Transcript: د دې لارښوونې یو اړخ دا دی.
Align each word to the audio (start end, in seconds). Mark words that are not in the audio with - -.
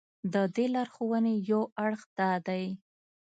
د 0.33 0.35
دې 0.55 0.65
لارښوونې 0.73 1.33
یو 1.49 1.61
اړخ 1.83 2.01
دا 2.19 2.31
دی. 2.47 2.65